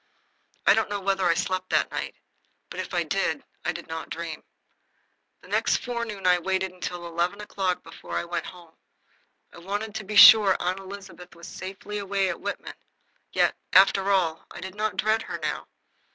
I 0.65 0.73
don't 0.73 0.89
know 0.89 0.99
whether 0.99 1.25
I 1.27 1.35
slept 1.35 1.69
that 1.69 1.91
night; 1.91 2.15
but, 2.71 2.79
if 2.79 2.91
I 2.91 3.03
did, 3.03 3.43
I 3.63 3.71
did 3.71 3.85
not 3.85 4.09
dream. 4.09 4.43
The 5.41 5.47
next 5.47 5.77
forenoon 5.77 6.25
I 6.25 6.39
waited 6.39 6.71
until 6.71 7.05
eleven 7.05 7.39
o'clock 7.39 7.83
before 7.83 8.17
I 8.17 8.25
went 8.25 8.47
home. 8.47 8.73
I 9.53 9.59
wanted 9.59 9.93
to 9.93 10.03
be 10.03 10.15
sure 10.15 10.57
Aunt 10.59 10.79
Elizabeth 10.79 11.35
was 11.35 11.47
safely 11.47 11.99
away 11.99 12.29
at 12.29 12.41
Whitman. 12.41 12.73
Yet, 13.31 13.55
after 13.73 14.09
all, 14.09 14.47
I 14.49 14.59
did 14.59 14.73
not 14.73 14.97
dread 14.97 15.21
her 15.21 15.37
now. 15.37 15.67